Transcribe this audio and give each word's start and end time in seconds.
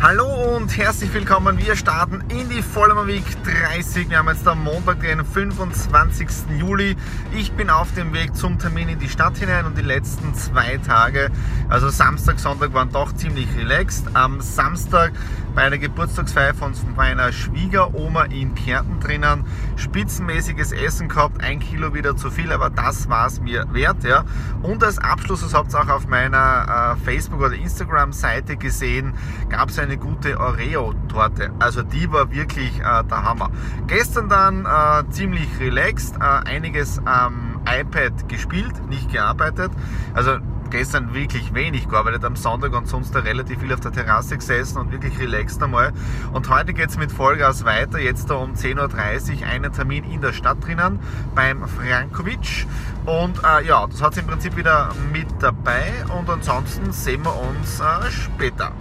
Hallo 0.00 0.56
und 0.56 0.76
herzlich 0.76 1.12
willkommen. 1.12 1.58
Wir 1.58 1.74
starten 1.74 2.22
in 2.28 2.48
die 2.48 2.62
Vollmer 2.62 3.08
Week 3.08 3.24
30. 3.42 4.08
Wir 4.08 4.18
haben 4.18 4.28
jetzt 4.28 4.46
am 4.46 4.62
Montag, 4.62 5.00
den 5.00 5.24
25. 5.24 6.28
Juli. 6.56 6.96
Ich 7.36 7.50
bin 7.52 7.68
auf 7.68 7.92
dem 7.94 8.12
Weg 8.12 8.36
zum 8.36 8.60
Termin 8.60 8.88
in 8.88 9.00
die 9.00 9.08
Stadt 9.08 9.36
hinein 9.38 9.66
und 9.66 9.76
die 9.76 9.82
letzten 9.82 10.34
zwei 10.34 10.76
Tage, 10.78 11.32
also 11.68 11.88
Samstag, 11.88 12.38
Sonntag, 12.38 12.72
waren 12.74 12.92
doch 12.92 13.12
ziemlich 13.12 13.48
relaxed. 13.56 14.06
Am 14.14 14.40
Samstag 14.40 15.14
bei 15.58 15.62
einer 15.64 15.78
Geburtstagsfeier 15.78 16.54
von 16.54 16.72
meiner 16.94 17.32
Schwiegeroma 17.32 18.26
in 18.26 18.54
Kärnten 18.54 19.00
drinnen. 19.00 19.44
Spitzenmäßiges 19.74 20.70
Essen 20.70 21.08
gehabt, 21.08 21.42
ein 21.42 21.58
Kilo 21.58 21.94
wieder 21.94 22.16
zu 22.16 22.30
viel, 22.30 22.52
aber 22.52 22.70
das 22.70 23.08
war 23.08 23.26
es 23.26 23.40
mir 23.40 23.66
wert. 23.72 24.04
Ja. 24.04 24.24
Und 24.62 24.84
als 24.84 24.98
Abschluss, 24.98 25.40
das 25.40 25.54
habt 25.54 25.74
ihr 25.74 25.80
auch 25.80 25.88
auf 25.88 26.06
meiner 26.06 26.94
äh, 26.96 27.04
Facebook- 27.04 27.40
oder 27.40 27.54
Instagram-Seite 27.54 28.56
gesehen, 28.56 29.14
gab 29.48 29.67
es 29.70 29.78
eine 29.78 29.96
gute 29.96 30.38
Oreo-Torte. 30.38 31.50
Also 31.58 31.82
die 31.82 32.10
war 32.10 32.30
wirklich 32.32 32.80
äh, 32.80 33.04
der 33.04 33.22
Hammer. 33.22 33.50
Gestern 33.86 34.28
dann 34.28 34.66
äh, 34.66 35.08
ziemlich 35.10 35.48
relaxed, 35.60 36.16
äh, 36.16 36.48
einiges 36.48 37.00
am 37.04 37.60
iPad 37.66 38.28
gespielt, 38.28 38.88
nicht 38.88 39.10
gearbeitet. 39.12 39.70
Also 40.14 40.38
gestern 40.70 41.14
wirklich 41.14 41.54
wenig 41.54 41.88
gearbeitet 41.88 42.24
am 42.24 42.36
Sonntag 42.36 42.74
und 42.74 42.88
sonst 42.88 43.14
da 43.14 43.20
relativ 43.20 43.60
viel 43.60 43.72
auf 43.72 43.80
der 43.80 43.92
Terrasse 43.92 44.36
gesessen 44.36 44.78
und 44.78 44.92
wirklich 44.92 45.18
relaxed 45.18 45.62
einmal. 45.62 45.92
Und 46.32 46.48
heute 46.48 46.72
geht 46.72 46.90
es 46.90 46.96
mit 46.96 47.10
Vollgas 47.10 47.64
weiter. 47.64 47.98
Jetzt 47.98 48.30
da 48.30 48.34
um 48.34 48.54
10.30 48.54 49.40
Uhr 49.40 49.46
einen 49.46 49.72
Termin 49.72 50.04
in 50.04 50.20
der 50.20 50.32
Stadt 50.32 50.64
drinnen 50.64 51.00
beim 51.34 51.66
Frankovic. 51.66 52.66
Und 53.06 53.38
äh, 53.42 53.66
ja, 53.66 53.86
das 53.86 54.02
hat 54.02 54.12
es 54.12 54.18
im 54.18 54.26
Prinzip 54.26 54.56
wieder 54.56 54.90
mit 55.12 55.28
dabei. 55.40 55.92
Und 56.18 56.28
ansonsten 56.28 56.92
sehen 56.92 57.24
wir 57.24 57.34
uns 57.40 57.80
äh, 57.80 58.10
später. 58.10 58.72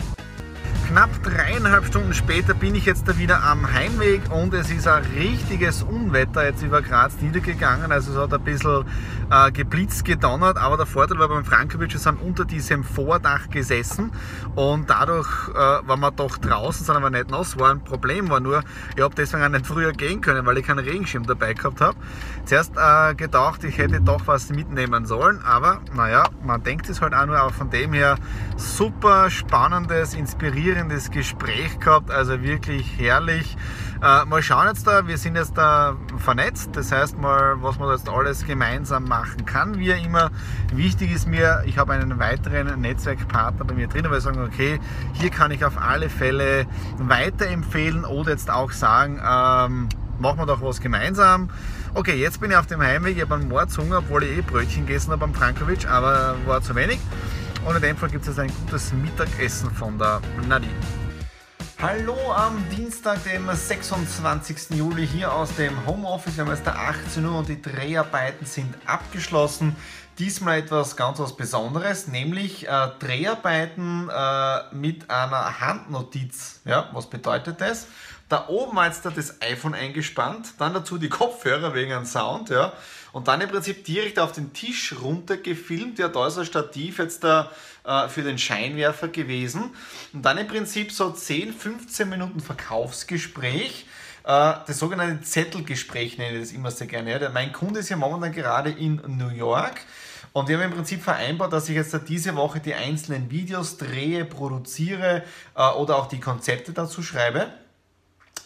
Knapp 0.87 1.21
dreieinhalb 1.21 1.85
Stunden 1.85 2.13
später 2.13 2.53
bin 2.53 2.73
ich 2.73 2.85
jetzt 2.85 3.09
da 3.09 3.17
wieder 3.17 3.43
am 3.43 3.73
Heimweg 3.73 4.21
und 4.31 4.53
es 4.53 4.71
ist 4.71 4.87
ein 4.87 5.03
richtiges 5.03 5.83
Unwetter 5.83 6.45
jetzt 6.45 6.63
über 6.63 6.81
Graz 6.81 7.19
niedergegangen. 7.19 7.91
Also 7.91 8.13
es 8.13 8.17
hat 8.17 8.33
ein 8.33 8.41
bisschen 8.41 8.85
äh, 9.29 9.51
geblitzt, 9.51 10.05
gedonnert, 10.05 10.55
aber 10.55 10.77
der 10.77 10.85
Vorteil 10.85 11.19
war 11.19 11.27
beim 11.27 11.43
Frankovic, 11.43 11.91
wir 11.91 11.99
sind 11.99 12.21
unter 12.21 12.45
diesem 12.45 12.85
Vordach 12.85 13.49
gesessen 13.49 14.13
und 14.55 14.89
dadurch 14.89 15.27
äh, 15.49 15.55
waren 15.55 15.99
wir 15.99 16.11
doch 16.11 16.37
draußen, 16.37 16.85
sind 16.85 16.95
aber 16.95 17.09
nicht 17.09 17.31
nass. 17.31 17.59
War 17.59 17.71
ein 17.71 17.83
Problem 17.83 18.29
war 18.29 18.39
nur, 18.39 18.63
ich 18.95 19.03
habe 19.03 19.13
deswegen 19.13 19.43
auch 19.43 19.49
nicht 19.49 19.67
früher 19.67 19.91
gehen 19.91 20.21
können, 20.21 20.45
weil 20.45 20.57
ich 20.57 20.65
keinen 20.65 20.79
Regenschirm 20.79 21.25
dabei 21.25 21.53
gehabt 21.53 21.81
habe. 21.81 21.97
Zuerst 22.45 22.71
äh, 22.77 23.13
gedacht, 23.13 23.65
ich 23.65 23.77
hätte 23.77 23.99
doch 23.99 24.25
was 24.25 24.51
mitnehmen 24.51 25.05
sollen, 25.05 25.41
aber 25.43 25.81
naja, 25.93 26.29
man 26.45 26.63
denkt 26.63 26.87
es 26.87 27.01
halt 27.01 27.13
auch 27.13 27.25
nur, 27.25 27.37
aber 27.37 27.51
von 27.51 27.69
dem 27.69 27.91
her 27.91 28.15
super 28.55 29.29
spannendes, 29.29 30.13
inspirierendes 30.13 30.76
inspirierendes 30.77 31.11
Gespräch 31.11 31.79
gehabt, 31.79 32.11
also 32.11 32.41
wirklich 32.41 32.85
herrlich. 32.97 33.57
Äh, 34.01 34.25
mal 34.25 34.43
schauen 34.43 34.67
jetzt 34.67 34.85
da, 34.85 35.07
wir 35.07 35.17
sind 35.17 35.35
jetzt 35.35 35.57
da 35.57 35.95
vernetzt, 36.17 36.69
das 36.73 36.91
heißt 36.91 37.17
mal, 37.17 37.61
was 37.61 37.79
man 37.79 37.89
jetzt 37.89 38.07
alles 38.07 38.45
gemeinsam 38.45 39.05
machen 39.05 39.45
kann, 39.45 39.79
wie 39.79 39.89
immer. 39.89 40.29
Wichtig 40.71 41.11
ist 41.11 41.27
mir, 41.27 41.63
ich 41.65 41.77
habe 41.77 41.93
einen 41.93 42.19
weiteren 42.19 42.79
Netzwerkpartner 42.79 43.65
bei 43.65 43.73
mir 43.73 43.87
drin, 43.87 44.05
weil 44.09 44.19
ich 44.19 44.23
sagen, 44.23 44.41
okay, 44.43 44.79
hier 45.13 45.31
kann 45.31 45.51
ich 45.51 45.65
auf 45.65 45.81
alle 45.81 46.09
Fälle 46.09 46.67
weiterempfehlen 46.99 48.05
oder 48.05 48.31
jetzt 48.31 48.51
auch 48.51 48.71
sagen, 48.71 49.15
ähm, 49.15 49.89
machen 50.19 50.37
wir 50.37 50.45
doch 50.45 50.61
was 50.61 50.79
gemeinsam. 50.79 51.49
Okay, 51.95 52.15
jetzt 52.15 52.39
bin 52.39 52.51
ich 52.51 52.57
auf 52.57 52.67
dem 52.67 52.81
Heimweg, 52.81 53.15
ich 53.15 53.23
habe 53.23 53.35
einen 53.35 53.47
Mordshunger, 53.47 53.99
obwohl 53.99 54.23
ich 54.23 54.37
eh 54.37 54.41
Brötchen 54.41 54.85
gegessen 54.85 55.11
habe 55.11 55.23
am 55.23 55.33
Frankovic, 55.33 55.89
aber 55.89 56.35
war 56.45 56.61
zu 56.61 56.75
wenig. 56.75 56.99
Und 57.67 57.75
in 57.75 57.81
dem 57.81 57.97
Fall 57.97 58.09
gibt 58.09 58.25
es 58.25 58.39
ein 58.39 58.49
gutes 58.61 58.93
Mittagessen 58.93 59.69
von 59.71 59.99
der 59.99 60.21
Nadine. 60.47 60.71
Hallo 61.81 62.15
am 62.31 62.63
Dienstag, 62.69 63.21
dem 63.25 63.53
26. 63.53 64.77
Juli 64.77 65.05
hier 65.05 65.33
aus 65.33 65.53
dem 65.57 65.85
Homeoffice. 65.85 66.37
Wir 66.37 66.45
haben 66.45 66.51
jetzt 66.55 66.65
18 66.65 67.25
Uhr 67.25 67.39
und 67.39 67.49
die 67.49 67.61
Dreharbeiten 67.61 68.45
sind 68.45 68.73
abgeschlossen. 68.85 69.75
Diesmal 70.17 70.59
etwas 70.59 70.95
ganz 70.95 71.19
was 71.19 71.35
Besonderes, 71.35 72.07
nämlich 72.07 72.69
äh, 72.69 72.87
Dreharbeiten 72.99 74.09
äh, 74.09 74.73
mit 74.73 75.09
einer 75.09 75.59
Handnotiz. 75.59 76.61
Ja, 76.63 76.89
was 76.93 77.09
bedeutet 77.09 77.59
das? 77.59 77.87
Da 78.29 78.47
oben 78.49 78.75
war 78.75 78.87
jetzt 78.87 79.05
das 79.05 79.41
iPhone 79.41 79.73
eingespannt, 79.73 80.53
dann 80.57 80.73
dazu 80.73 80.97
die 80.97 81.07
Kopfhörer 81.07 81.73
wegen 81.73 81.93
einem 81.93 82.05
Sound, 82.05 82.49
ja. 82.49 82.73
Und 83.13 83.27
dann 83.29 83.39
im 83.39 83.49
Prinzip 83.49 83.85
direkt 83.85 84.19
auf 84.19 84.33
den 84.33 84.53
Tisch 84.53 84.93
runter 85.01 85.37
gefilmt. 85.37 85.97
Ja, 85.97 86.09
da 86.09 86.27
ist 86.27 86.37
ein 86.37 86.45
Stativ 86.45 86.99
jetzt 86.99 87.23
da 87.23 87.49
äh, 87.85 88.09
für 88.09 88.21
den 88.21 88.37
Scheinwerfer 88.37 89.07
gewesen. 89.07 89.73
Und 90.13 90.23
dann 90.23 90.37
im 90.37 90.47
Prinzip 90.47 90.91
so 90.91 91.09
10, 91.09 91.53
15 91.53 92.09
Minuten 92.09 92.41
Verkaufsgespräch. 92.41 93.85
Äh, 94.23 94.53
das 94.67 94.77
sogenannte 94.77 95.23
Zettelgespräch 95.23 96.17
nenne 96.17 96.35
ich 96.35 96.41
das 96.41 96.51
immer 96.51 96.69
sehr 96.69 96.87
gerne. 96.87 97.19
Ja. 97.19 97.29
Mein 97.29 97.53
Kunde 97.53 97.79
ist 97.79 97.89
ja 97.89 97.95
momentan 97.95 98.33
gerade 98.33 98.71
in 98.71 99.01
New 99.07 99.29
York. 99.29 99.81
Und 100.33 100.49
wir 100.49 100.57
haben 100.57 100.65
im 100.65 100.73
Prinzip 100.73 101.01
vereinbart, 101.01 101.53
dass 101.53 101.69
ich 101.69 101.75
jetzt 101.75 101.97
diese 102.09 102.35
Woche 102.35 102.59
die 102.59 102.75
einzelnen 102.75 103.31
Videos 103.31 103.77
drehe, 103.77 104.25
produziere 104.25 105.23
äh, 105.55 105.69
oder 105.69 105.95
auch 105.95 106.07
die 106.07 106.19
Konzepte 106.19 106.73
dazu 106.73 107.01
schreibe. 107.01 107.47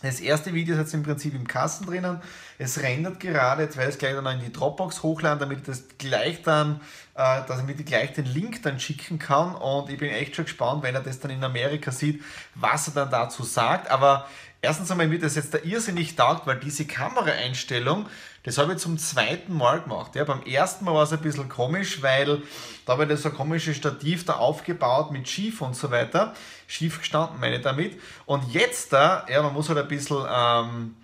Das 0.01 0.19
erste 0.19 0.53
Video 0.53 0.73
ist 0.73 0.79
jetzt 0.79 0.94
im 0.95 1.03
Prinzip 1.03 1.35
im 1.35 1.47
Kasten 1.47 1.85
drinnen. 1.85 2.22
Es 2.57 2.81
rendert 2.81 3.19
gerade, 3.19 3.63
jetzt 3.63 3.78
werde 3.78 3.89
ich 3.89 3.95
es 3.95 4.00
gleich 4.00 4.16
dann 4.16 4.25
in 4.39 4.45
die 4.45 4.51
Dropbox 4.51 5.03
hochladen, 5.03 5.39
damit 5.39 5.59
ich 5.59 5.66
das 5.66 5.84
gleich 6.00 6.41
dann, 6.41 6.81
äh, 7.13 7.41
damit 7.47 7.79
ich 7.79 7.85
gleich 7.85 8.13
den 8.13 8.25
Link 8.25 8.63
dann 8.63 8.79
schicken 8.79 9.19
kann. 9.19 9.53
Und 9.53 9.91
ich 9.91 10.00
bin 10.00 10.09
echt 10.09 10.35
schon 10.35 10.45
gespannt, 10.45 10.81
wenn 10.81 10.95
er 10.95 11.01
das 11.01 11.19
dann 11.19 11.29
in 11.29 11.44
Amerika 11.44 11.91
sieht, 11.91 12.23
was 12.56 12.88
er 12.88 12.94
dann 12.94 13.11
dazu 13.11 13.44
sagt. 13.44 13.91
Aber 13.91 14.28
erstens 14.61 14.91
einmal 14.91 15.07
mir 15.07 15.19
das 15.19 15.35
jetzt 15.35 15.53
da 15.53 15.59
irrsinnig 15.59 16.16
taugt, 16.16 16.47
weil 16.47 16.59
diese 16.59 16.85
Kameraeinstellung, 16.85 18.07
das 18.44 18.57
habe 18.57 18.73
ich 18.73 18.79
zum 18.79 18.97
zweiten 18.97 19.55
Mal 19.55 19.81
gemacht. 19.81 20.16
Ja, 20.16 20.23
beim 20.23 20.44
ersten 20.44 20.85
Mal 20.85 20.94
war 20.94 21.03
es 21.03 21.13
ein 21.13 21.22
bisschen 21.22 21.49
komisch, 21.49 22.01
weil 22.01 22.41
da 22.85 22.94
habe 22.94 23.03
ich 23.03 23.09
das 23.09 23.23
so 23.23 23.29
ein 23.29 23.35
komisches 23.35 23.77
Stativ 23.77 24.25
da 24.25 24.33
aufgebaut 24.33 25.11
mit 25.11 25.27
Schief 25.27 25.61
und 25.61 25.75
so 25.75 25.91
weiter. 25.91 26.33
Schief 26.67 26.99
gestanden, 26.99 27.39
meine 27.39 27.57
ich 27.57 27.61
damit. 27.61 27.99
Und 28.25 28.53
jetzt 28.53 28.94
da, 28.94 29.25
ja, 29.29 29.41
man 29.41 29.53
muss 29.53 29.69
halt 29.69 29.79
ein 29.79 29.88
bisschen 29.88 30.25
ähm, 30.29 30.95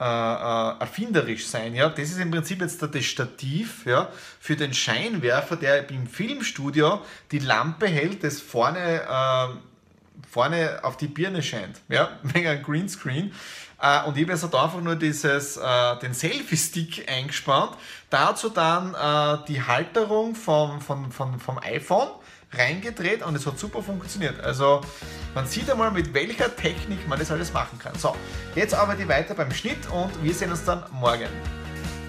äh, 0.00 0.04
äh, 0.04 0.78
erfinderisch 0.78 1.48
sein. 1.48 1.74
Ja? 1.74 1.88
Das 1.88 2.10
ist 2.10 2.20
im 2.20 2.30
Prinzip 2.30 2.60
jetzt 2.60 2.80
das 2.80 3.04
Stativ 3.04 3.84
ja, 3.84 4.08
für 4.38 4.54
den 4.54 4.72
Scheinwerfer, 4.72 5.56
der 5.56 5.90
im 5.90 6.06
Filmstudio 6.06 7.02
die 7.32 7.40
Lampe 7.40 7.88
hält, 7.88 8.22
das 8.22 8.40
vorne, 8.40 9.02
äh, 9.02 9.48
vorne 10.30 10.80
auf 10.82 10.96
die 10.96 11.08
Birne 11.08 11.42
scheint. 11.42 11.80
Ja? 11.88 12.10
Wegen 12.22 12.46
einem 12.46 12.62
Greenscreen. 12.62 13.32
Äh, 13.80 14.04
und 14.04 14.16
ich 14.16 14.24
habe 14.24 14.32
jetzt 14.32 14.44
einfach 14.44 14.80
nur 14.80 14.96
dieses, 14.96 15.56
äh, 15.56 15.98
den 16.00 16.14
Selfie-Stick 16.14 17.10
eingespannt. 17.10 17.76
Dazu 18.10 18.48
dann 18.48 18.94
äh, 18.94 19.44
die 19.46 19.62
Halterung 19.62 20.34
vom, 20.34 20.80
vom, 20.80 21.12
vom, 21.12 21.38
vom 21.38 21.58
iPhone 21.58 22.08
reingedreht 22.52 23.22
und 23.22 23.34
es 23.34 23.46
hat 23.46 23.58
super 23.58 23.82
funktioniert. 23.82 24.40
Also 24.40 24.80
man 25.34 25.46
sieht 25.46 25.70
einmal, 25.70 25.90
mit 25.90 26.14
welcher 26.14 26.54
Technik 26.54 27.06
man 27.06 27.18
das 27.18 27.30
alles 27.30 27.52
machen 27.52 27.78
kann. 27.78 27.94
So, 27.98 28.16
jetzt 28.54 28.74
arbeite 28.74 29.02
ich 29.02 29.08
weiter 29.08 29.34
beim 29.34 29.52
Schnitt 29.52 29.86
und 29.92 30.22
wir 30.22 30.32
sehen 30.32 30.50
uns 30.50 30.64
dann 30.64 30.84
morgen. 30.92 31.28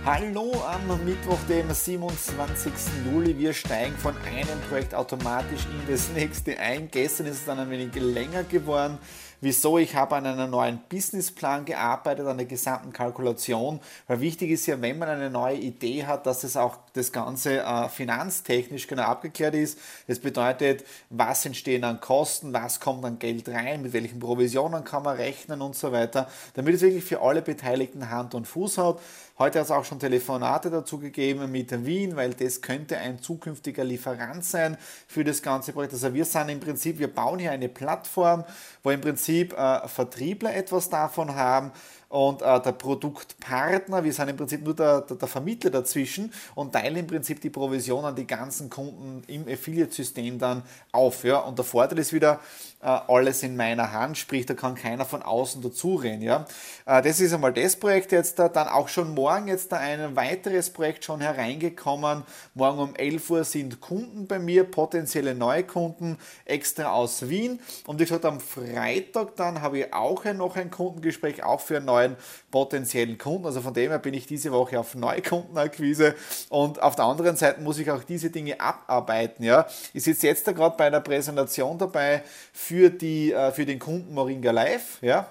Hallo 0.05 0.53
am 0.65 0.87
Mittwoch, 1.03 1.37
dem 1.49 1.73
27. 1.73 2.71
Juli. 3.05 3.37
Wir 3.37 3.53
steigen 3.53 3.95
von 3.97 4.15
einem 4.25 4.59
Projekt 4.69 4.95
automatisch 4.95 5.65
in 5.65 5.91
das 5.91 6.09
nächste 6.09 6.57
ein. 6.57 6.89
Gestern 6.89 7.27
ist 7.27 7.39
es 7.39 7.45
dann 7.45 7.59
ein 7.59 7.69
wenig 7.69 7.93
länger 7.95 8.43
geworden 8.43 8.97
Wieso? 9.41 9.77
Ich 9.77 9.95
habe 9.95 10.17
an 10.17 10.25
einem 10.25 10.51
neuen 10.51 10.81
Businessplan 10.89 11.63
gearbeitet, 11.63 12.27
an 12.27 12.37
der 12.37 12.45
gesamten 12.45 12.91
Kalkulation, 12.91 13.79
weil 14.07 14.19
wichtig 14.19 14.51
ist 14.51 14.65
ja, 14.65 14.81
wenn 14.81 14.97
man 14.97 15.07
eine 15.07 15.29
neue 15.29 15.55
Idee 15.55 16.05
hat, 16.05 16.25
dass 16.25 16.43
es 16.43 16.57
auch 16.57 16.75
das 16.91 17.13
Ganze 17.13 17.59
äh, 17.59 17.87
finanztechnisch 17.87 18.87
genau 18.87 19.03
abgeklärt 19.03 19.55
ist. 19.55 19.79
Das 20.07 20.19
bedeutet, 20.19 20.83
was 21.09 21.45
entstehen 21.45 21.85
an 21.85 22.01
Kosten, 22.01 22.51
was 22.51 22.81
kommt 22.81 23.05
an 23.05 23.17
Geld 23.17 23.47
rein, 23.47 23.81
mit 23.81 23.93
welchen 23.93 24.19
Provisionen 24.19 24.83
kann 24.83 25.03
man 25.03 25.15
rechnen 25.15 25.61
und 25.61 25.73
so 25.73 25.93
weiter, 25.93 26.27
damit 26.55 26.75
es 26.75 26.81
wirklich 26.81 27.05
für 27.05 27.21
alle 27.21 27.41
Beteiligten 27.41 28.09
Hand 28.09 28.35
und 28.35 28.45
Fuß 28.45 28.77
hat. 28.77 28.99
Heute 29.37 29.59
hat 29.59 29.67
es 29.67 29.71
auch 29.71 29.85
schon 29.85 29.99
Telefonate 29.99 30.69
dazu 30.69 30.99
gegeben 30.99 31.49
mit 31.49 31.85
Wien, 31.85 32.17
weil 32.17 32.33
das 32.33 32.61
könnte 32.61 32.97
ein 32.97 33.21
zukünftiger 33.21 33.85
Lieferant 33.85 34.43
sein 34.43 34.75
für 35.07 35.23
das 35.23 35.41
ganze 35.41 35.71
Projekt. 35.71 35.93
Also 35.93 36.13
wir 36.13 36.25
sind 36.25 36.49
im 36.49 36.59
Prinzip, 36.59 36.99
wir 36.99 37.07
bauen 37.07 37.39
hier 37.39 37.53
eine 37.53 37.69
Plattform, 37.69 38.43
wo 38.83 38.91
im 38.91 38.99
Prinzip 38.99 39.28
äh, 39.29 39.87
Vertriebler 39.87 40.55
etwas 40.55 40.89
davon 40.89 41.35
haben 41.35 41.71
und 42.09 42.41
äh, 42.41 42.59
der 42.59 42.71
Produktpartner, 42.71 44.03
wir 44.03 44.11
sind 44.11 44.29
im 44.29 44.35
Prinzip 44.35 44.63
nur 44.63 44.75
der, 44.75 45.01
der, 45.01 45.15
der, 45.15 45.27
Vermittler 45.27 45.69
dazwischen 45.69 46.33
und 46.55 46.73
teilen 46.73 46.95
im 46.95 47.07
Prinzip 47.07 47.39
die 47.39 47.51
Provision 47.51 48.03
an 48.03 48.15
die 48.15 48.25
ganzen 48.25 48.67
Kunden 48.67 49.23
im 49.27 49.47
Affiliate-System 49.47 50.39
dann 50.39 50.63
auf. 50.91 51.23
Ja? 51.23 51.37
Und 51.37 51.59
der 51.59 51.65
Vorteil 51.65 51.99
ist 51.99 52.11
wieder, 52.11 52.39
äh, 52.81 52.87
alles 52.87 53.43
in 53.43 53.55
meiner 53.55 53.91
Hand, 53.91 54.17
sprich, 54.17 54.47
da 54.47 54.55
kann 54.55 54.73
keiner 54.73 55.05
von 55.05 55.21
außen 55.21 55.61
dazureden. 55.61 56.23
Ja? 56.23 56.45
Äh, 56.87 57.03
das 57.03 57.19
ist 57.19 57.31
einmal 57.31 57.53
das 57.53 57.75
Projekt 57.75 58.11
jetzt, 58.11 58.39
da, 58.39 58.49
dann 58.49 58.69
auch 58.69 58.87
schon 58.87 59.13
morgen 59.13 59.47
jetzt 59.47 59.71
da 59.71 59.77
ein 59.77 60.15
weiteres 60.15 60.71
Projekt 60.71 61.05
schon 61.05 61.21
hereingekommen. 61.21 62.23
Morgen 62.55 62.79
um 62.79 62.95
11 62.95 63.29
Uhr 63.29 63.43
sind 63.43 63.81
Kunden 63.81 64.25
bei 64.25 64.39
mir, 64.39 64.63
potenzielle 64.63 65.35
Neukunden, 65.35 66.17
extra 66.45 66.91
aus 66.91 67.29
Wien. 67.29 67.59
Und 67.85 67.99
wie 67.99 68.05
gesagt, 68.05 68.25
am 68.25 68.39
Freitag 68.39 69.35
dann 69.35 69.61
habe 69.61 69.77
ich 69.77 69.93
auch 69.93 70.23
noch 70.33 70.55
ein 70.55 70.71
Kundengespräch, 70.71 71.43
auch 71.43 71.61
für 71.61 71.79
neue 71.79 71.98
neuen 71.99 72.15
potenziellen 72.51 73.17
Kunden. 73.17 73.45
Also 73.45 73.61
von 73.61 73.73
dem 73.73 73.89
her 73.89 73.99
bin 73.99 74.13
ich 74.13 74.25
diese 74.25 74.51
Woche 74.51 74.79
auf 74.79 74.95
Neukundenakquise 74.95 76.15
und 76.49 76.81
auf 76.81 76.95
der 76.95 77.05
anderen 77.05 77.35
Seite 77.35 77.61
muss 77.61 77.79
ich 77.79 77.89
auch 77.91 78.03
diese 78.03 78.29
Dinge 78.29 78.59
abarbeiten. 78.59 79.43
Ja. 79.43 79.67
Ich 79.93 80.03
sitze 80.03 80.27
jetzt 80.27 80.47
da 80.47 80.51
gerade 80.51 80.75
bei 80.77 80.87
einer 80.87 81.01
Präsentation 81.01 81.77
dabei 81.77 82.23
für, 82.53 82.89
die, 82.89 83.33
äh, 83.33 83.51
für 83.51 83.65
den 83.65 83.79
Kunden 83.79 84.13
Moringa 84.13 84.51
Live. 84.51 84.99
Ja. 85.01 85.27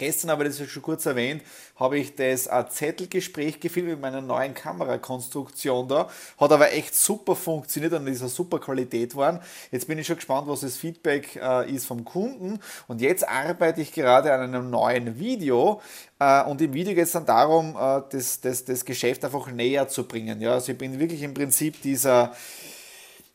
Gestern, 0.00 0.30
aber 0.30 0.44
das 0.44 0.58
ist 0.58 0.70
schon 0.70 0.82
kurz 0.82 1.04
erwähnt, 1.04 1.42
habe 1.76 1.98
ich 1.98 2.14
das 2.14 2.48
Zettelgespräch 2.70 3.60
gefilmt 3.60 3.90
mit 3.90 4.00
meiner 4.00 4.22
neuen 4.22 4.54
Kamerakonstruktion 4.54 5.88
da. 5.88 6.08
Hat 6.38 6.52
aber 6.52 6.72
echt 6.72 6.94
super 6.94 7.36
funktioniert 7.36 7.92
und 7.92 8.06
ist 8.06 8.22
eine 8.22 8.30
super 8.30 8.58
Qualität 8.58 9.10
geworden. 9.10 9.40
Jetzt 9.70 9.86
bin 9.88 9.98
ich 9.98 10.06
schon 10.06 10.16
gespannt, 10.16 10.48
was 10.48 10.60
das 10.60 10.78
Feedback 10.78 11.36
äh, 11.36 11.70
ist 11.70 11.84
vom 11.84 12.06
Kunden. 12.06 12.60
Und 12.88 13.02
jetzt 13.02 13.28
arbeite 13.28 13.82
ich 13.82 13.92
gerade 13.92 14.32
an 14.32 14.40
einem 14.40 14.70
neuen 14.70 15.18
Video. 15.18 15.82
Äh, 16.18 16.44
und 16.44 16.62
im 16.62 16.72
Video 16.72 16.94
geht 16.94 17.04
es 17.04 17.12
dann 17.12 17.26
darum, 17.26 17.76
äh, 17.76 18.00
das, 18.10 18.40
das, 18.40 18.64
das 18.64 18.86
Geschäft 18.86 19.22
einfach 19.22 19.52
näher 19.52 19.86
zu 19.88 20.08
bringen. 20.08 20.40
Ja? 20.40 20.54
Also 20.54 20.72
ich 20.72 20.78
bin 20.78 20.98
wirklich 20.98 21.22
im 21.22 21.34
Prinzip 21.34 21.82
dieser 21.82 22.32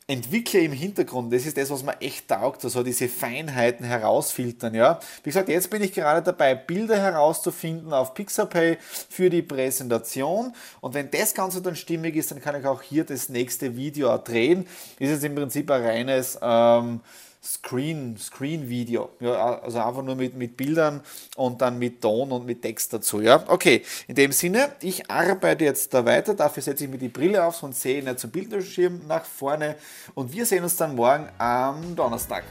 Entwickler 0.07 0.59
im 0.59 0.71
Hintergrund, 0.71 1.33
das 1.33 1.47
ist 1.47 1.57
das, 1.57 1.71
was 1.71 1.81
mir 1.81 1.99
echt 1.99 2.27
taugt, 2.27 2.63
also 2.63 2.83
diese 2.83 3.09
Feinheiten 3.09 3.83
herausfiltern. 3.83 4.75
Ja. 4.75 4.99
Wie 5.23 5.29
gesagt, 5.31 5.49
jetzt 5.49 5.71
bin 5.71 5.81
ich 5.81 5.93
gerade 5.93 6.21
dabei, 6.21 6.53
Bilder 6.53 6.97
herauszufinden 6.97 7.91
auf 7.91 8.13
Pixabay 8.13 8.77
für 9.09 9.31
die 9.31 9.41
Präsentation. 9.41 10.53
Und 10.79 10.93
wenn 10.93 11.09
das 11.09 11.33
Ganze 11.33 11.59
dann 11.63 11.75
stimmig 11.75 12.15
ist, 12.15 12.29
dann 12.29 12.39
kann 12.39 12.59
ich 12.59 12.67
auch 12.67 12.83
hier 12.83 13.03
das 13.03 13.29
nächste 13.29 13.75
Video 13.75 14.15
drehen. 14.19 14.67
Ist 14.99 15.09
jetzt 15.09 15.23
im 15.23 15.33
Prinzip 15.33 15.71
ein 15.71 15.81
reines 15.81 16.37
ähm, 16.39 17.01
Screen, 17.45 18.17
Screen-Video. 18.17 19.11
Ja, 19.19 19.59
also 19.59 19.79
einfach 19.79 20.03
nur 20.03 20.15
mit, 20.15 20.35
mit 20.35 20.57
Bildern 20.57 21.01
und 21.35 21.61
dann 21.61 21.77
mit 21.77 22.01
Ton 22.01 22.31
und 22.31 22.45
mit 22.45 22.61
Text 22.61 22.91
dazu. 22.93 23.21
Ja? 23.21 23.43
Okay, 23.47 23.83
in 24.07 24.15
dem 24.15 24.31
Sinne, 24.31 24.71
ich 24.81 25.09
arbeite 25.09 25.63
jetzt 25.63 25.93
da 25.93 26.05
weiter. 26.05 26.33
Dafür 26.33 26.63
setze 26.63 26.85
ich 26.85 26.89
mir 26.89 26.97
die 26.97 27.09
Brille 27.09 27.43
auf, 27.43 27.55
sonst 27.55 27.81
sehe 27.81 27.99
ich 27.99 28.05
nicht 28.05 28.19
zum 28.19 28.31
Bildschirm 28.31 29.01
nach 29.07 29.25
vorne. 29.25 29.75
Und 30.15 30.33
wir 30.33 30.45
sehen 30.45 30.63
uns 30.63 30.75
dann 30.75 30.95
morgen 30.95 31.29
am 31.37 31.95
Donnerstag. 31.95 32.43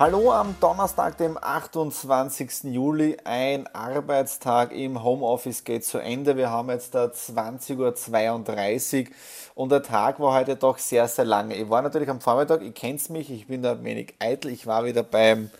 Hallo 0.00 0.30
am 0.30 0.54
Donnerstag, 0.60 1.18
dem 1.18 1.36
28. 1.36 2.72
Juli. 2.72 3.16
Ein 3.24 3.66
Arbeitstag 3.74 4.70
im 4.70 5.02
Homeoffice 5.02 5.64
geht 5.64 5.84
zu 5.84 5.98
Ende. 5.98 6.36
Wir 6.36 6.50
haben 6.50 6.70
jetzt 6.70 6.94
da 6.94 7.06
20.32 7.06 9.06
Uhr 9.06 9.12
und 9.56 9.72
der 9.72 9.82
Tag 9.82 10.20
war 10.20 10.34
heute 10.34 10.54
doch 10.54 10.78
sehr, 10.78 11.08
sehr 11.08 11.24
lange. 11.24 11.56
Ich 11.56 11.68
war 11.68 11.82
natürlich 11.82 12.08
am 12.08 12.20
Vormittag, 12.20 12.62
ihr 12.62 12.70
kennt 12.70 13.10
mich, 13.10 13.28
ich 13.28 13.48
bin 13.48 13.60
da 13.60 13.72
ein 13.72 13.82
wenig 13.82 14.14
eitel. 14.20 14.52
Ich 14.52 14.68
war 14.68 14.84
wieder 14.84 15.02
beim 15.02 15.50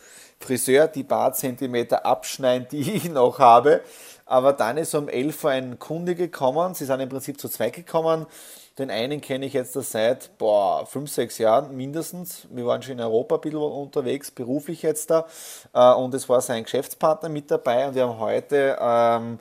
Friseur, 0.40 0.88
die 0.88 1.05
paar 1.05 1.32
Zentimeter 1.32 2.06
abschneiden, 2.06 2.69
die 2.70 2.93
ich 2.96 3.08
noch 3.08 3.38
habe. 3.38 3.82
Aber 4.26 4.52
dann 4.52 4.76
ist 4.76 4.94
um 4.94 5.08
11 5.08 5.44
Uhr 5.44 5.50
ein 5.50 5.79
Kunde 5.79 6.14
gekommen. 6.14 6.75
Sie 6.75 6.85
sind 6.85 7.00
im 7.00 7.08
Prinzip 7.08 7.40
zu 7.40 7.49
zweit 7.49 7.73
gekommen. 7.73 8.26
Den 8.79 8.90
einen 8.90 9.20
kenne 9.20 9.46
ich 9.46 9.55
jetzt 9.55 9.73
seit 9.73 10.37
boah, 10.38 10.87
fünf, 10.87 11.11
sechs 11.11 11.38
Jahren 11.38 11.76
mindestens. 11.76 12.46
Wir 12.50 12.64
waren 12.64 12.81
schon 12.82 12.93
in 12.93 13.00
Europa 13.00 13.35
ein 13.35 13.40
bisschen 13.40 13.58
unterwegs, 13.58 14.31
beruflich 14.31 14.82
jetzt 14.82 15.11
da. 15.11 15.26
Äh, 15.73 15.94
und 15.94 16.14
es 16.14 16.29
war 16.29 16.40
sein 16.40 16.62
Geschäftspartner 16.62 17.29
mit 17.29 17.50
dabei. 17.50 17.88
Und 17.88 17.94
wir 17.94 18.06
haben 18.06 18.20
heute 18.20 18.76
ähm, 18.81 19.40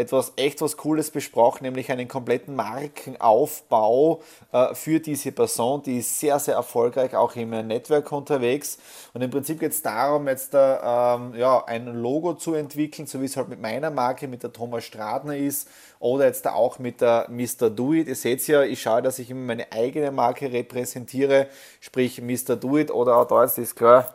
etwas 0.00 0.32
echt 0.36 0.62
was 0.62 0.78
Cooles 0.78 1.10
besprochen, 1.10 1.64
nämlich 1.64 1.92
einen 1.92 2.08
kompletten 2.08 2.56
Markenaufbau 2.56 4.22
äh, 4.50 4.74
für 4.74 4.98
diese 4.98 5.30
Person, 5.30 5.82
die 5.82 5.98
ist 5.98 6.18
sehr, 6.18 6.38
sehr 6.38 6.54
erfolgreich 6.54 7.14
auch 7.14 7.36
im 7.36 7.50
Network 7.50 8.10
unterwegs. 8.10 8.78
Und 9.12 9.20
im 9.20 9.30
Prinzip 9.30 9.60
geht 9.60 9.72
es 9.72 9.82
darum, 9.82 10.26
jetzt 10.26 10.54
da, 10.54 11.16
ähm, 11.16 11.34
ja, 11.34 11.64
ein 11.66 11.86
Logo 11.86 12.34
zu 12.34 12.54
entwickeln, 12.54 13.06
so 13.06 13.20
wie 13.20 13.26
es 13.26 13.36
halt 13.36 13.50
mit 13.50 13.60
meiner 13.60 13.90
Marke, 13.90 14.26
mit 14.26 14.42
der 14.42 14.52
Thomas 14.52 14.84
Stradner 14.84 15.36
ist, 15.36 15.68
oder 15.98 16.24
jetzt 16.24 16.46
da 16.46 16.54
auch 16.54 16.78
mit 16.78 17.02
der 17.02 17.26
Mr. 17.28 17.68
Do 17.68 17.92
It. 17.92 18.08
Ihr 18.08 18.16
seht 18.16 18.46
ja, 18.46 18.62
ich 18.62 18.80
schaue, 18.80 19.02
dass 19.02 19.18
ich 19.18 19.30
immer 19.30 19.44
meine 19.44 19.70
eigene 19.70 20.10
Marke 20.10 20.50
repräsentiere, 20.50 21.48
sprich 21.80 22.22
Mr. 22.22 22.56
Do 22.56 22.78
It 22.78 22.90
oder 22.90 23.18
auch 23.18 23.26
da 23.26 23.42
jetzt 23.42 23.58
ist 23.58 23.76
klar, 23.76 24.14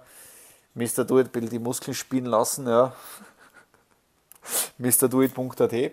Mr. 0.74 1.04
Do 1.06 1.20
It, 1.20 1.32
bitte 1.32 1.48
die 1.48 1.60
Muskeln 1.60 1.94
spielen 1.94 2.26
lassen, 2.26 2.68
ja. 2.68 2.94
mrdoit.at. 4.78 5.74
Äh, 5.74 5.92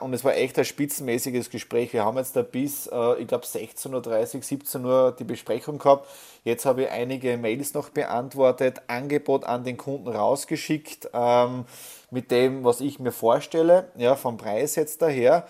und 0.00 0.14
es 0.14 0.24
war 0.24 0.34
echt 0.34 0.58
ein 0.58 0.64
spitzenmäßiges 0.64 1.50
Gespräch. 1.50 1.92
Wir 1.92 2.04
haben 2.04 2.16
jetzt 2.16 2.36
da 2.36 2.42
bis, 2.42 2.86
äh, 2.86 3.20
ich 3.20 3.28
glaube, 3.28 3.44
16.30 3.44 4.36
Uhr, 4.36 4.42
17 4.42 4.84
Uhr 4.84 5.16
die 5.18 5.24
Besprechung 5.24 5.78
gehabt. 5.78 6.08
Jetzt 6.44 6.64
habe 6.64 6.84
ich 6.84 6.90
einige 6.90 7.36
Mails 7.36 7.74
noch 7.74 7.90
beantwortet, 7.90 8.82
Angebot 8.86 9.44
an 9.44 9.64
den 9.64 9.76
Kunden 9.76 10.08
rausgeschickt, 10.08 11.10
ähm, 11.12 11.66
mit 12.10 12.30
dem, 12.30 12.64
was 12.64 12.80
ich 12.80 12.98
mir 12.98 13.12
vorstelle, 13.12 13.90
ja, 13.96 14.16
vom 14.16 14.38
Preis 14.38 14.76
jetzt 14.76 15.02
daher. 15.02 15.46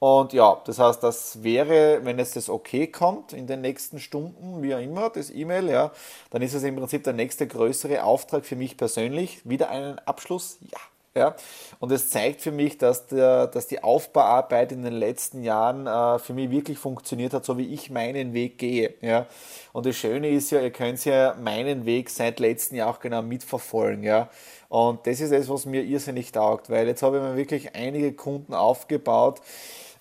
Und 0.00 0.32
ja, 0.32 0.60
das 0.64 0.78
heißt, 0.78 1.02
das 1.02 1.42
wäre, 1.42 2.00
wenn 2.04 2.18
es 2.18 2.32
das 2.32 2.48
okay 2.48 2.86
kommt 2.86 3.34
in 3.34 3.46
den 3.46 3.60
nächsten 3.60 4.00
Stunden, 4.00 4.62
wie 4.62 4.74
auch 4.74 4.80
immer, 4.80 5.10
das 5.10 5.30
E-Mail, 5.30 5.68
ja, 5.68 5.92
dann 6.30 6.40
ist 6.40 6.54
es 6.54 6.62
im 6.62 6.76
Prinzip 6.76 7.04
der 7.04 7.12
nächste 7.12 7.46
größere 7.46 8.02
Auftrag 8.02 8.46
für 8.46 8.56
mich 8.56 8.78
persönlich. 8.78 9.42
Wieder 9.44 9.68
einen 9.68 9.98
Abschluss? 10.00 10.58
Ja, 10.72 10.78
ja? 11.14 11.34
Und 11.78 11.90
es 11.92 12.10
zeigt 12.10 12.40
für 12.40 12.52
mich, 12.52 12.78
dass, 12.78 13.06
der, 13.06 13.46
dass 13.48 13.66
die 13.66 13.82
Aufbauarbeit 13.82 14.72
in 14.72 14.82
den 14.82 14.92
letzten 14.92 15.42
Jahren 15.42 15.86
äh, 15.86 16.18
für 16.18 16.34
mich 16.34 16.50
wirklich 16.50 16.78
funktioniert 16.78 17.32
hat, 17.32 17.44
so 17.44 17.58
wie 17.58 17.72
ich 17.74 17.90
meinen 17.90 18.32
Weg 18.32 18.58
gehe. 18.58 18.94
Ja? 19.00 19.26
Und 19.72 19.86
das 19.86 19.96
Schöne 19.96 20.28
ist 20.30 20.50
ja, 20.50 20.60
ihr 20.60 20.70
könnt 20.70 21.04
ja 21.04 21.34
meinen 21.40 21.84
Weg 21.84 22.10
seit 22.10 22.38
letztem 22.38 22.78
Jahr 22.78 22.90
auch 22.90 23.00
genau 23.00 23.22
mitverfolgen. 23.22 24.04
Ja? 24.04 24.28
Und 24.68 25.06
das 25.06 25.20
ist 25.20 25.32
es, 25.32 25.48
was 25.48 25.66
mir 25.66 25.82
irrsinnig 25.82 26.30
taugt, 26.32 26.70
weil 26.70 26.86
jetzt 26.86 27.02
habe 27.02 27.16
ich 27.16 27.22
mir 27.22 27.36
wirklich 27.36 27.74
einige 27.74 28.12
Kunden 28.12 28.54
aufgebaut, 28.54 29.40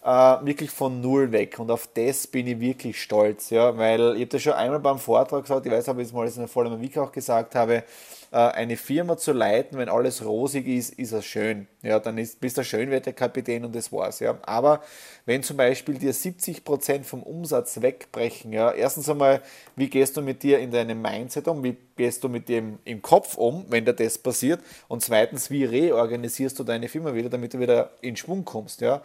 äh, 0.03 0.07
wirklich 0.07 0.69
von 0.69 1.01
null 1.01 1.31
weg. 1.31 1.59
Und 1.59 1.71
auf 1.71 1.89
das 1.93 2.27
bin 2.27 2.47
ich 2.47 2.59
wirklich 2.59 3.01
stolz, 3.01 3.49
ja, 3.49 3.77
weil 3.77 4.15
ich 4.15 4.21
habe 4.21 4.27
das 4.27 4.41
schon 4.41 4.53
einmal 4.53 4.79
beim 4.79 4.99
Vortrag 4.99 5.43
gesagt, 5.43 5.65
ich 5.65 5.71
weiß, 5.71 5.87
ich 5.87 5.97
es 5.97 6.13
mal 6.13 6.27
in 6.27 6.33
der 6.35 6.47
vollen 6.47 6.81
Week 6.81 6.97
auch 6.97 7.11
gesagt 7.11 7.55
habe, 7.55 7.83
äh, 8.31 8.37
eine 8.37 8.77
Firma 8.77 9.17
zu 9.17 9.33
leiten, 9.33 9.77
wenn 9.77 9.89
alles 9.89 10.23
rosig 10.23 10.67
ist, 10.67 10.93
ist 10.93 11.11
es 11.11 11.25
schön. 11.25 11.67
Ja, 11.81 11.99
dann 11.99 12.17
ist, 12.17 12.39
bist 12.39 12.57
du 12.57 12.63
Schönwetterkapitän 12.63 13.65
und 13.65 13.75
das 13.75 13.91
war's. 13.91 14.19
Ja. 14.19 14.37
Aber 14.43 14.81
wenn 15.25 15.43
zum 15.43 15.57
Beispiel 15.57 15.95
dir 15.95 16.13
70% 16.13 17.03
vom 17.03 17.23
Umsatz 17.23 17.81
wegbrechen, 17.81 18.53
ja, 18.53 18.71
erstens 18.71 19.09
einmal, 19.09 19.41
wie 19.75 19.89
gehst 19.89 20.15
du 20.15 20.21
mit 20.21 20.43
dir 20.43 20.59
in 20.59 20.71
deinem 20.71 21.01
Mindset 21.01 21.47
um, 21.47 21.63
wie 21.63 21.75
gehst 21.97 22.23
du 22.23 22.29
mit 22.29 22.49
dem 22.49 22.79
im 22.85 23.01
Kopf 23.01 23.35
um, 23.35 23.65
wenn 23.69 23.83
dir 23.85 23.93
das 23.93 24.17
passiert? 24.17 24.61
Und 24.87 25.01
zweitens, 25.01 25.49
wie 25.49 25.65
reorganisierst 25.65 26.57
du 26.59 26.63
deine 26.63 26.87
Firma 26.87 27.13
wieder, 27.13 27.29
damit 27.29 27.53
du 27.53 27.59
wieder 27.59 27.91
in 28.01 28.15
Schwung 28.15 28.45
kommst? 28.45 28.81
Ja. 28.81 29.01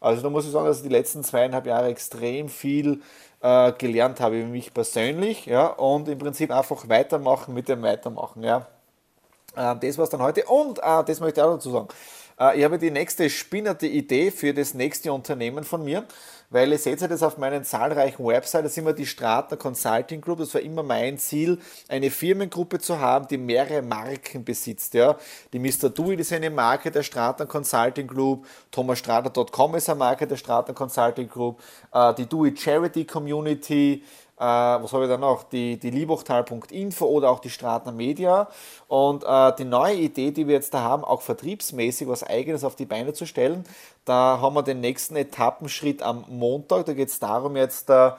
Also 0.00 0.22
da 0.22 0.30
muss 0.30 0.46
ich 0.46 0.52
sagen, 0.52 0.66
dass 0.66 0.78
ich 0.78 0.82
die 0.82 0.88
letzten 0.88 1.22
zweieinhalb 1.22 1.66
Jahre 1.66 1.88
extrem 1.88 2.48
viel 2.48 3.02
äh, 3.42 3.72
gelernt 3.72 4.20
habe, 4.20 4.40
über 4.40 4.48
mich 4.48 4.72
persönlich, 4.72 5.46
ja, 5.46 5.66
und 5.66 6.08
im 6.08 6.18
Prinzip 6.18 6.50
einfach 6.50 6.88
weitermachen 6.88 7.54
mit 7.54 7.68
dem 7.68 7.82
Weitermachen, 7.82 8.42
ja. 8.42 8.66
Äh, 9.56 9.76
das 9.76 9.98
war 9.98 10.04
es 10.04 10.10
dann 10.10 10.22
heute. 10.22 10.44
Und 10.46 10.78
äh, 10.78 11.04
das 11.04 11.20
möchte 11.20 11.40
ich 11.40 11.44
auch 11.46 11.54
dazu 11.54 11.70
sagen. 11.70 11.88
Äh, 12.38 12.58
ich 12.58 12.64
habe 12.64 12.78
die 12.78 12.90
nächste 12.90 13.28
spinnerte 13.30 13.86
Idee 13.86 14.30
für 14.30 14.54
das 14.54 14.74
nächste 14.74 15.12
Unternehmen 15.12 15.64
von 15.64 15.84
mir. 15.84 16.04
Weil 16.50 16.72
ihr 16.72 16.78
seht 16.78 17.00
ja 17.00 17.08
das 17.08 17.22
auf 17.22 17.38
meinen 17.38 17.64
zahlreichen 17.64 18.24
Websites, 18.26 18.62
das 18.62 18.72
ist 18.72 18.78
immer 18.78 18.92
die 18.92 19.06
Stratner 19.06 19.56
Consulting 19.56 20.20
Group, 20.20 20.38
das 20.38 20.52
war 20.52 20.60
immer 20.60 20.82
mein 20.82 21.16
Ziel, 21.16 21.58
eine 21.88 22.10
Firmengruppe 22.10 22.80
zu 22.80 22.98
haben, 22.98 23.28
die 23.28 23.38
mehrere 23.38 23.82
Marken 23.82 24.44
besitzt. 24.44 24.94
Ja. 24.94 25.16
Die 25.52 25.58
Mr. 25.58 25.88
Dewey 25.88 26.16
ist 26.16 26.32
eine 26.32 26.50
Marke 26.50 26.90
der 26.90 27.04
Stratner 27.04 27.46
Consulting 27.46 28.08
Group, 28.08 28.46
thomasstrater.com 28.72 29.76
ist 29.76 29.88
eine 29.88 29.98
Marke 29.98 30.26
der 30.26 30.36
Stratner 30.36 30.74
Consulting 30.74 31.28
Group, 31.28 31.60
äh, 31.92 32.12
die 32.14 32.26
Dewey 32.26 32.54
Charity 32.56 33.04
Community, 33.04 34.02
äh, 34.40 34.42
was 34.42 34.94
habe 34.94 35.04
ich 35.04 35.10
da 35.10 35.18
noch? 35.18 35.42
Die, 35.42 35.78
die 35.78 35.90
Liebachtal.info 35.90 37.04
oder 37.04 37.28
auch 37.30 37.40
die 37.40 37.50
Stratner 37.50 37.92
Media. 37.92 38.48
Und 38.88 39.22
äh, 39.22 39.52
die 39.58 39.66
neue 39.66 39.96
Idee, 39.96 40.30
die 40.30 40.46
wir 40.46 40.54
jetzt 40.54 40.72
da 40.72 40.80
haben, 40.80 41.04
auch 41.04 41.20
vertriebsmäßig 41.20 42.08
was 42.08 42.22
Eigenes 42.24 42.64
auf 42.64 42.74
die 42.74 42.86
Beine 42.86 43.12
zu 43.12 43.26
stellen, 43.26 43.64
da 44.10 44.40
haben 44.40 44.54
wir 44.54 44.64
den 44.64 44.80
nächsten 44.80 45.14
Etappenschritt 45.14 46.02
am 46.02 46.24
Montag. 46.26 46.86
Da 46.86 46.94
geht 46.94 47.10
es 47.10 47.20
darum, 47.20 47.56
jetzt 47.56 47.88
äh, 47.90 48.10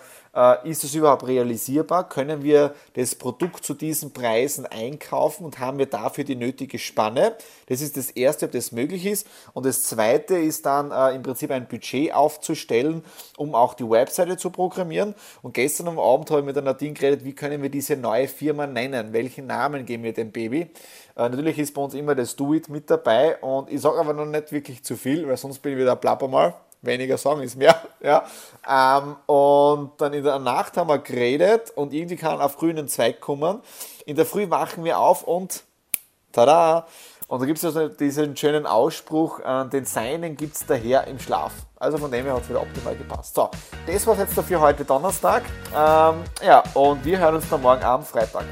ist 0.64 0.86
es 0.86 0.96
überhaupt 0.96 1.28
realisierbar? 1.28 2.08
Können 2.08 2.42
wir 2.42 2.74
das 2.94 3.16
Produkt 3.16 3.66
zu 3.66 3.74
diesen 3.74 4.14
Preisen 4.14 4.66
einkaufen 4.66 5.44
und 5.44 5.60
haben 5.60 5.78
wir 5.78 5.88
dafür 5.88 6.24
die 6.24 6.38
nötige 6.38 6.80
Spanne? 6.80 7.36
Das 7.68 7.82
ist 7.82 7.98
das 7.98 8.12
Erste, 8.12 8.46
ob 8.46 8.54
das 8.54 8.72
möglich 8.72 9.06
ist. 9.06 9.28
Und 9.54 9.66
das 9.66 9.84
Zweite 9.84 10.38
ist 10.38 10.66
dann 10.66 10.92
äh, 10.92 11.14
im 11.16 11.22
Prinzip 11.22 11.52
ein 11.52 11.68
Budget 11.68 12.14
aufzustellen, 12.14 13.04
um 13.36 13.56
auch 13.56 13.74
die 13.74 13.90
Webseite 13.90 14.38
zu 14.38 14.52
programmieren. 14.52 15.16
Und 15.42 15.54
gestern 15.54 15.90
am 15.90 16.00
Abend 16.00 16.30
habe 16.30 16.40
ich 16.40 16.46
mit 16.46 16.56
der 16.56 16.64
Nadine 16.64 16.94
geredet, 16.94 17.26
wie 17.26 17.34
können 17.34 17.62
wir 17.62 17.70
diese 17.70 17.98
neue 17.98 18.30
Firma 18.30 18.68
nennen? 18.68 19.12
Welchen 19.12 19.48
Namen 19.48 19.86
geben 19.86 20.04
wir 20.04 20.14
dem 20.14 20.32
Baby? 20.32 20.70
Äh, 21.18 21.30
natürlich 21.30 21.60
ist 21.60 21.74
bei 21.74 21.82
uns 21.82 21.94
immer 21.94 22.16
das 22.16 22.38
Do 22.38 22.54
It 22.54 22.70
mit 22.70 22.90
dabei 22.90 23.38
und 23.42 23.70
ich 23.70 23.82
sage 23.82 24.00
aber 24.00 24.14
noch 24.14 24.26
nicht 24.26 24.54
wirklich 24.54 24.84
zu 24.84 24.96
viel, 24.96 25.28
weil 25.28 25.36
sonst 25.36 25.60
bin 25.60 25.74
ich 25.74 25.80
wieder 25.80 25.98
plapper 25.98 26.30
mal 26.30 26.56
weniger 26.82 27.18
sagen 27.18 27.42
ist 27.42 27.58
mehr. 27.58 27.76
Ja. 28.04 28.26
Ähm, 28.68 29.16
und 29.28 29.92
dann 30.02 30.14
in 30.14 30.24
der 30.24 30.40
Nacht 30.40 30.76
haben 30.76 30.90
wir 30.90 30.98
geredet 30.98 31.72
und 31.76 31.94
irgendwie 31.94 32.16
kann 32.16 32.42
auf 32.42 32.58
grünen 32.58 32.88
Zweig 32.88 33.22
kommen. 33.22 33.62
In 34.08 34.16
der 34.16 34.26
Früh 34.26 34.50
wachen 34.50 34.84
wir 34.84 34.98
auf 34.98 35.22
und 35.22 35.64
tada! 36.32 36.88
Und 37.28 37.40
da 37.40 37.46
gibt 37.46 37.60
es 37.60 37.64
also 37.64 37.88
diesen 37.88 38.36
schönen 38.36 38.66
Ausspruch, 38.66 39.40
äh, 39.40 39.66
den 39.70 39.86
Seinen 39.86 40.36
gibt 40.36 40.56
es 40.56 40.66
daher 40.66 41.08
im 41.08 41.18
Schlaf. 41.18 41.54
Also 41.78 41.98
von 41.98 42.12
dem 42.12 42.26
her 42.26 42.34
hat 42.34 42.42
es 42.42 42.50
wieder 42.50 42.62
optimal 42.62 42.96
gepasst. 42.96 43.36
So, 43.36 43.50
das 43.88 44.06
war 44.06 44.18
jetzt 44.18 44.38
dafür 44.38 44.60
heute 44.60 44.84
Donnerstag. 44.84 45.44
Ähm, 45.70 46.24
ja, 46.44 46.64
und 46.74 47.06
wir 47.06 47.20
hören 47.20 47.36
uns 47.36 47.48
dann 47.50 47.62
morgen 47.62 47.84
am 47.84 48.04
Freitag. 48.04 48.46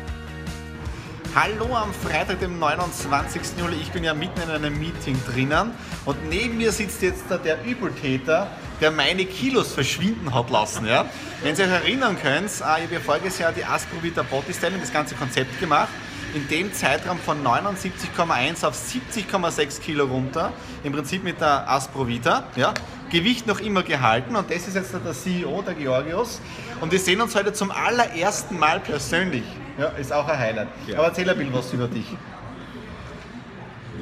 Hallo 1.36 1.76
am 1.76 1.94
Freitag, 1.94 2.40
dem 2.40 2.58
29. 2.58 3.60
Juli. 3.60 3.76
Ich 3.80 3.92
bin 3.92 4.04
ja 4.04 4.16
mitten 4.16 4.42
in 4.42 4.50
einem 4.50 4.80
Meeting 4.80 5.16
drinnen 5.32 5.72
und 6.06 6.28
neben 6.28 6.58
mir 6.58 6.72
sitzt 6.72 7.04
jetzt 7.04 7.26
der 7.30 7.64
Übeltäter, 7.64 8.48
der 8.82 8.90
meine 8.90 9.26
Kilos 9.26 9.72
verschwinden 9.74 10.34
hat 10.34 10.50
lassen. 10.50 10.88
Ja? 10.88 11.06
Wenn 11.44 11.56
Sie 11.56 11.64
sich 11.64 11.72
erinnern 11.72 12.18
könnt, 12.20 12.48
äh, 12.48 12.50
ich 12.50 12.64
habe 12.64 12.94
ja 12.94 13.00
voriges 13.00 13.38
Jahr 13.38 13.52
die 13.52 13.64
Asprovita 13.64 14.24
Body 14.24 14.52
Styling, 14.52 14.82
das 14.82 14.92
ganze 14.92 15.14
Konzept 15.14 15.60
gemacht. 15.60 15.90
In 16.34 16.48
dem 16.48 16.74
Zeitraum 16.74 17.20
von 17.20 17.44
79,1 17.44 18.66
auf 18.66 18.76
70,6 18.76 19.82
Kilo 19.82 20.06
runter. 20.06 20.52
Im 20.84 20.94
Prinzip 20.94 21.24
mit 21.24 21.40
der 21.40 21.70
Asprovita. 21.70 22.46
Ja? 22.56 22.74
Gewicht 23.12 23.46
noch 23.46 23.60
immer 23.60 23.84
gehalten 23.84 24.36
und 24.36 24.50
das 24.50 24.68
ist 24.68 24.76
jetzt 24.76 24.94
der 24.94 25.14
CEO, 25.14 25.62
der 25.62 25.76
Georgios. 25.76 26.42
Und 26.82 26.92
wir 26.92 27.00
sehen 27.00 27.22
uns 27.22 27.36
heute 27.36 27.54
zum 27.54 27.70
allerersten 27.70 28.58
Mal 28.58 28.80
persönlich. 28.80 29.44
Ja, 29.80 29.88
ist 29.90 30.12
auch 30.12 30.28
ein 30.28 30.38
Highlight. 30.38 30.68
Ja. 30.88 30.98
Aber 30.98 31.08
erzähl 31.08 31.30
ein 31.30 31.38
bisschen 31.38 31.54
was 31.54 31.74
über 31.74 31.88
dich. 31.88 32.06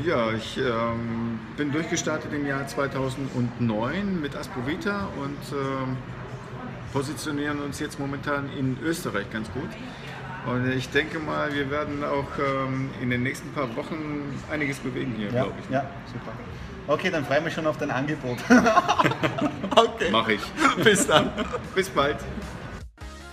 Ja, 0.04 0.32
ich 0.32 0.58
ähm, 0.58 1.40
bin 1.56 1.72
durchgestartet 1.72 2.34
im 2.34 2.46
Jahr 2.46 2.66
2009 2.68 4.22
mit 4.22 4.36
Asprovita 4.36 5.08
und 5.22 5.38
ähm, 5.52 5.98
positionieren 6.94 7.62
uns 7.62 7.80
jetzt 7.80 8.00
momentan 8.00 8.50
in 8.58 8.78
Österreich 8.84 9.30
ganz 9.32 9.52
gut. 9.52 9.70
Und 10.48 10.72
ich 10.72 10.90
denke 10.90 11.20
mal, 11.20 11.54
wir 11.54 11.70
werden 11.70 12.04
auch 12.04 12.40
ähm, 12.40 12.90
in 13.02 13.10
den 13.10 13.24
nächsten 13.24 13.52
paar 13.52 13.76
Wochen 13.76 14.24
einiges 14.52 14.78
bewegen 14.80 15.14
hier, 15.18 15.28
ja, 15.28 15.44
glaube 15.44 15.56
ich. 15.64 15.70
Ja, 15.70 15.86
super. 16.06 16.32
Okay, 16.88 17.10
dann 17.12 17.26
freue 17.26 17.40
ich 17.40 17.44
mich 17.44 17.54
schon 17.54 17.68
auf 17.68 17.78
dein 17.78 17.92
Angebot. 17.92 18.38
okay. 19.76 20.10
Mach 20.12 20.28
ich. 20.30 20.42
Bis 20.84 21.06
dann. 21.06 21.32
Bis 21.76 21.90
bald. 21.90 22.18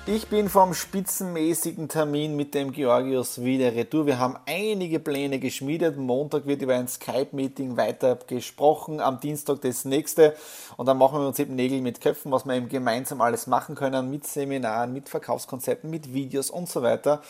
Ich 0.07 0.29
bin 0.29 0.51
vom 0.51 0.75
spitzenmäßigen 0.75 1.89
Termin 1.89 2.37
mit 2.37 2.55
dem 2.55 2.73
Georgios 2.73 3.43
wieder 3.43 3.75
retour. 3.75 4.05
Wir 4.05 4.19
haben 4.19 4.37
einige 4.45 5.01
Pläne 5.01 5.39
geschmiedet. 5.39 5.97
Montag 5.97 6.45
wird 6.45 6.61
über 6.61 6.75
ein 6.75 6.89
Skype-Meeting 6.89 7.79
weiter 7.79 8.19
gesprochen. 8.27 9.01
Am 9.01 9.19
Dienstag 9.19 9.63
das 9.63 9.87
nächste. 9.87 10.37
Und 10.77 10.85
dann 10.85 10.99
machen 10.99 11.21
wir 11.21 11.27
uns 11.27 11.39
eben 11.39 11.55
Nägel 11.55 11.81
mit 11.81 12.03
Köpfen, 12.03 12.31
was 12.33 12.45
wir 12.45 12.53
eben 12.53 12.69
gemeinsam 12.69 13.23
alles 13.23 13.47
machen 13.47 13.77
können. 13.77 14.11
Mit 14.11 14.27
Seminaren, 14.27 14.93
mit 14.93 15.09
Verkaufskonzepten, 15.09 15.89
mit 15.89 16.13
Videos 16.13 16.51
und 16.51 16.69
so 16.69 16.83
weiter. 16.83 17.23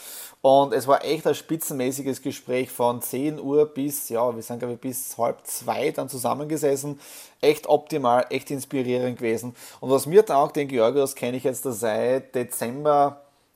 Und 0.43 0.75
es 0.75 0.89
war 0.89 1.05
echt 1.05 1.29
ein 1.29 1.37
spitzenmäßiges 1.37 2.23
Gespräch 2.23 2.73
von 2.73 3.01
10 3.01 3.39
Uhr 3.39 3.67
bis, 3.67 4.09
ja, 4.09 4.35
wir 4.35 4.43
sind 4.43 4.59
glaube 4.59 4.75
ich 4.75 4.81
bis 4.81 5.17
halb 5.17 5.47
zwei 5.47 5.93
dann 5.93 6.09
zusammengesessen 6.09 6.99
echt 7.45 7.69
optimal, 7.69 8.27
echt 8.31 8.51
inspirierend 8.51 9.19
gewesen. 9.19 9.55
Und 9.81 9.91
was 9.91 10.07
mir 10.07 10.25
taugt, 10.25 10.57
den 10.57 10.69
Georgios 10.69 11.15
kenne 11.15 11.37
ich 11.37 11.45
jetzt 11.45 11.63
seit 11.63 12.35
Dezember 12.35 12.64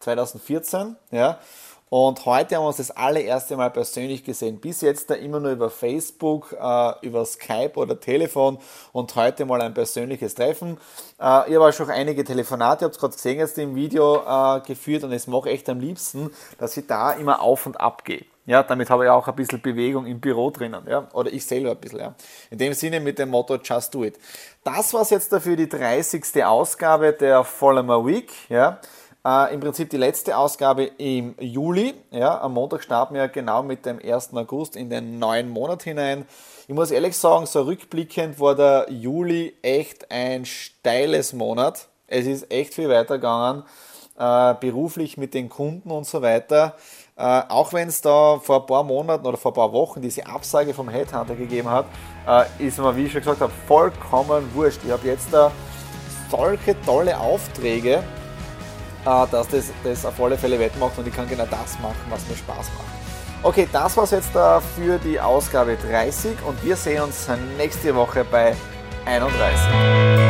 2014, 0.00 0.96
ja. 1.10 1.38
Und 1.90 2.26
heute 2.26 2.56
haben 2.56 2.64
wir 2.64 2.68
uns 2.68 2.76
das 2.76 2.90
allererste 2.90 3.56
Mal 3.56 3.70
persönlich 3.70 4.22
gesehen. 4.22 4.60
Bis 4.60 4.82
jetzt 4.82 5.08
da 5.08 5.14
immer 5.14 5.40
nur 5.40 5.52
über 5.52 5.70
Facebook, 5.70 6.54
äh, 6.60 6.92
über 7.00 7.24
Skype 7.24 7.72
oder 7.76 7.98
Telefon 7.98 8.58
und 8.92 9.14
heute 9.16 9.46
mal 9.46 9.62
ein 9.62 9.72
persönliches 9.72 10.34
Treffen. 10.34 10.78
Äh, 11.18 11.48
ich 11.48 11.54
habe 11.54 11.68
auch 11.68 11.72
schon 11.72 11.90
einige 11.90 12.24
Telefonate, 12.24 12.84
habt 12.84 12.94
es 12.94 13.00
gerade 13.00 13.14
gesehen 13.14 13.38
jetzt 13.38 13.56
im 13.56 13.74
Video 13.74 14.22
äh, 14.26 14.60
geführt 14.60 15.04
und 15.04 15.12
es 15.12 15.26
mache 15.26 15.48
echt 15.48 15.68
am 15.70 15.80
liebsten, 15.80 16.30
dass 16.58 16.76
ich 16.76 16.86
da 16.86 17.12
immer 17.12 17.40
auf 17.40 17.64
und 17.64 17.80
ab 17.80 18.04
gehe. 18.04 18.26
Ja, 18.48 18.62
damit 18.62 18.88
habe 18.88 19.04
ich 19.04 19.10
auch 19.10 19.28
ein 19.28 19.36
bisschen 19.36 19.60
Bewegung 19.60 20.06
im 20.06 20.20
Büro 20.20 20.50
drinnen. 20.50 20.82
Ja? 20.88 21.06
Oder 21.12 21.30
ich 21.30 21.44
selber 21.44 21.72
ein 21.72 21.76
bisschen. 21.76 21.98
Ja? 21.98 22.14
In 22.50 22.56
dem 22.56 22.72
Sinne 22.72 22.98
mit 22.98 23.18
dem 23.18 23.28
Motto 23.28 23.56
Just 23.56 23.94
Do 23.94 24.04
It. 24.04 24.18
Das 24.64 24.94
war 24.94 25.02
es 25.02 25.10
jetzt 25.10 25.30
dafür 25.30 25.54
die 25.54 25.68
30. 25.68 26.42
Ausgabe 26.46 27.12
der 27.12 27.44
Follower 27.44 28.06
Week. 28.06 28.32
Ja? 28.48 28.80
Äh, 29.22 29.52
Im 29.52 29.60
Prinzip 29.60 29.90
die 29.90 29.98
letzte 29.98 30.34
Ausgabe 30.34 30.84
im 30.96 31.34
Juli. 31.38 31.92
Ja? 32.10 32.40
Am 32.40 32.54
Montag 32.54 32.82
starten 32.82 33.16
wir 33.16 33.28
genau 33.28 33.62
mit 33.62 33.84
dem 33.84 33.98
1. 34.02 34.32
August 34.32 34.76
in 34.76 34.88
den 34.88 35.18
neuen 35.18 35.50
Monat 35.50 35.82
hinein. 35.82 36.24
Ich 36.68 36.74
muss 36.74 36.90
ehrlich 36.90 37.18
sagen, 37.18 37.44
so 37.44 37.60
rückblickend 37.64 38.40
war 38.40 38.54
der 38.54 38.86
Juli 38.88 39.58
echt 39.60 40.10
ein 40.10 40.46
steiles 40.46 41.34
Monat. 41.34 41.88
Es 42.06 42.24
ist 42.24 42.50
echt 42.50 42.72
viel 42.72 42.88
weitergegangen, 42.88 43.64
äh, 44.18 44.54
beruflich 44.54 45.18
mit 45.18 45.34
den 45.34 45.50
Kunden 45.50 45.90
und 45.90 46.06
so 46.06 46.22
weiter. 46.22 46.76
Äh, 47.18 47.42
auch 47.48 47.72
wenn 47.72 47.88
es 47.88 48.00
da 48.00 48.38
vor 48.40 48.60
ein 48.60 48.66
paar 48.66 48.84
Monaten 48.84 49.26
oder 49.26 49.36
vor 49.36 49.50
ein 49.50 49.54
paar 49.54 49.72
Wochen 49.72 50.00
diese 50.00 50.24
Absage 50.24 50.72
vom 50.72 50.88
Headhunter 50.88 51.34
gegeben 51.34 51.68
hat, 51.68 51.86
äh, 52.28 52.44
ist 52.64 52.78
mir, 52.78 52.94
wie 52.94 53.06
ich 53.06 53.12
schon 53.12 53.22
gesagt 53.22 53.40
habe, 53.40 53.52
vollkommen 53.66 54.48
wurscht. 54.54 54.78
Ich 54.84 54.92
habe 54.92 55.04
jetzt 55.04 55.26
da 55.32 55.50
solche 56.30 56.80
tolle 56.82 57.18
Aufträge, 57.18 58.04
äh, 59.04 59.26
dass 59.32 59.48
das, 59.48 59.72
das 59.82 60.06
auf 60.06 60.20
alle 60.20 60.38
Fälle 60.38 60.60
wettmacht 60.60 60.96
und 60.96 61.08
ich 61.08 61.14
kann 61.14 61.28
genau 61.28 61.46
das 61.46 61.76
machen, 61.80 61.96
was 62.08 62.24
mir 62.28 62.36
Spaß 62.36 62.68
macht. 62.78 63.42
Okay, 63.42 63.68
das 63.72 63.96
war 63.96 64.04
es 64.04 64.12
jetzt 64.12 64.30
da 64.32 64.60
für 64.60 64.98
die 64.98 65.18
Ausgabe 65.18 65.76
30 65.76 66.36
und 66.46 66.62
wir 66.64 66.76
sehen 66.76 67.02
uns 67.02 67.26
nächste 67.56 67.96
Woche 67.96 68.24
bei 68.30 68.54
31. 69.06 70.27